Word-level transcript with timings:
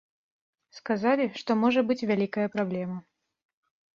Сказалі, 0.77 1.27
што 1.41 1.51
можа 1.65 1.83
быць 1.91 2.07
вялікая 2.13 2.47
праблема. 2.57 2.97